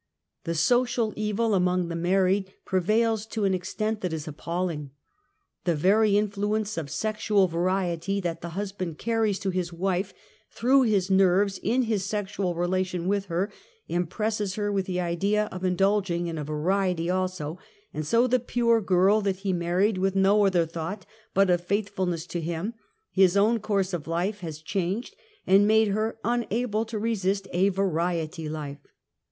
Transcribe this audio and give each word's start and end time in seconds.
The 0.45 0.53
socM^ejvjLamong 0.53 1.85
the^ 1.85 1.95
married 1.95 2.51
prevails 2.65 3.27
to 3.27 3.45
an 3.45 3.53
extent 3.53 4.01
that 4.01 4.11
is 4.11 4.27
appalling. 4.27 4.89
The 5.65 5.75
very 5.75 6.17
influence 6.17 6.75
of 6.75 6.89
sex 6.89 7.27
ual 7.29 7.47
variety 7.47 8.19
that 8.19 8.41
the 8.41 8.49
husband 8.57 8.97
carries 8.97 9.37
to 9.41 9.51
his 9.51 9.71
wife 9.71 10.11
through 10.49 10.81
his 10.89 11.11
neryes 11.11 11.59
in 11.61 11.83
his 11.83 12.03
sexual 12.03 12.55
relation 12.55 13.05
Avith 13.05 13.25
her, 13.25 13.51
impresses 13.87 14.55
her 14.55 14.71
with 14.71 14.87
the 14.87 14.99
idea 14.99 15.45
of 15.51 15.63
indulging 15.63 16.25
in 16.25 16.39
a 16.39 16.43
variety 16.43 17.05
also^and 17.05 18.03
so 18.03 18.25
the 18.25 18.39
pure 18.39 18.81
girl 18.81 19.21
that 19.21 19.41
he 19.45 19.53
married 19.53 19.99
with 19.99 20.15
no 20.15 20.47
other 20.47 20.65
thought 20.65 21.05
hut 21.35 21.51
of 21.51 21.61
faithfulness 21.63 22.25
to 22.25 22.41
him, 22.41 22.73
his 23.11 23.37
own 23.37 23.59
/ 23.59 23.59
course 23.59 23.93
of 23.93 24.07
life 24.07 24.39
has 24.39 24.63
changed, 24.63 25.15
and 25.45 25.67
made 25.67 25.89
her 25.89 26.17
nnadde 26.25 26.87
to 26.87 26.97
^ 26.97 26.99
resist 26.99 27.47
a 27.53 27.69
variety 27.69 28.49
life. 28.49 28.87